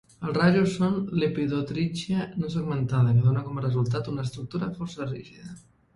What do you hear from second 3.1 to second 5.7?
que dona com a resultat una estructura força rígida.